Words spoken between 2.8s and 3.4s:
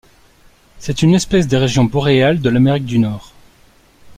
du Nord.